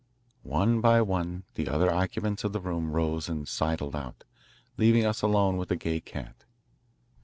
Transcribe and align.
One 0.49 0.81
by 0.81 1.03
one 1.03 1.43
the 1.53 1.67
other 1.69 1.93
occupants 1.93 2.43
of 2.43 2.53
the 2.53 2.59
room 2.59 2.89
rose 2.91 3.29
and 3.29 3.47
sidled 3.47 3.95
out, 3.95 4.23
leaving 4.75 5.05
us 5.05 5.21
alone 5.21 5.57
with 5.57 5.69
the 5.69 5.75
Gay 5.75 5.99
Cat. 6.01 6.43